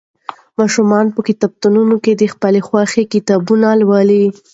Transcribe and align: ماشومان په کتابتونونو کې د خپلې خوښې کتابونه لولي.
ماشومان 0.59 1.05
په 1.15 1.21
کتابتونونو 1.27 1.95
کې 2.03 2.11
د 2.15 2.23
خپلې 2.33 2.59
خوښې 2.67 3.03
کتابونه 3.13 3.67
لولي. 3.81 4.25